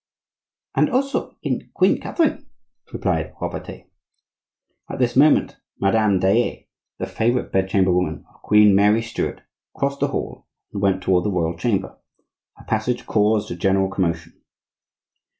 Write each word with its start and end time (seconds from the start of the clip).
"And 0.73 0.89
also 0.89 1.37
in 1.43 1.69
Queen 1.75 2.01
Catherine," 2.01 2.49
replied 2.91 3.35
Robertet. 3.39 3.85
At 4.89 4.97
this 4.97 5.15
moment 5.15 5.57
Madame 5.79 6.19
Dayelle, 6.19 6.63
the 6.97 7.05
favorite 7.05 7.51
bedchamber 7.51 7.91
woman 7.91 8.25
of 8.33 8.41
Queen 8.41 8.73
Mary 8.73 9.03
Stuart, 9.03 9.43
crossed 9.75 9.99
the 9.99 10.07
hall, 10.07 10.47
and 10.73 10.81
went 10.81 11.03
toward 11.03 11.25
the 11.25 11.29
royal 11.31 11.55
chamber. 11.55 11.99
Her 12.57 12.65
passage 12.65 13.05
caused 13.05 13.51
a 13.51 13.55
general 13.55 13.91
commotion. 13.91 14.41